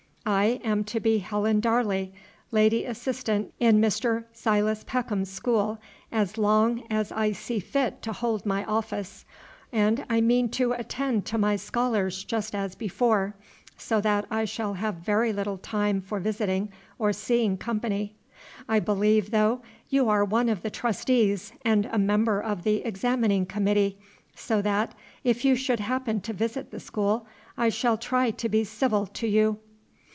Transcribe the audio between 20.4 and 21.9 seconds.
of the Trustees and